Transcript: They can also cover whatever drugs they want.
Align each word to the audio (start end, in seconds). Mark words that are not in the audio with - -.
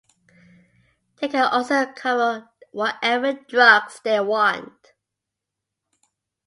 They 1.17 1.27
can 1.27 1.43
also 1.43 1.85
cover 1.93 2.49
whatever 2.71 3.33
drugs 3.33 4.01
they 4.03 4.19
want. 4.19 4.93